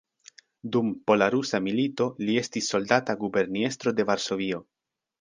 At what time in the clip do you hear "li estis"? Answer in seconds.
2.23-2.73